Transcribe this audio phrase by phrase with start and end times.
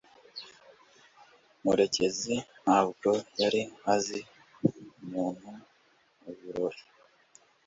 [1.63, 3.09] Murekezi ntabwo
[3.41, 3.61] yari
[3.93, 4.19] azi
[5.05, 5.49] umuntu
[6.21, 6.81] mubirori.